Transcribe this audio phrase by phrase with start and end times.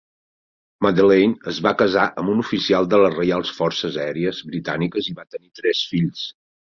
[0.83, 5.27] Madeleine es va casar amb un oficial de les Reials Forces Aèries Britàniques i va
[5.37, 6.25] tenir tres fills.